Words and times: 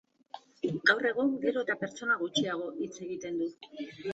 Gaur 0.91 1.07
egun 1.09 1.29
gero 1.45 1.63
eta 1.65 1.77
pertsona 1.83 2.17
gutxiagok 2.25 2.83
hitz 2.87 2.93
egiten 3.07 3.39
du. 3.45 3.53